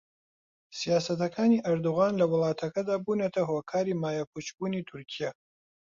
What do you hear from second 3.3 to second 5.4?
هۆکاری مایەپووچبوونی تورکیا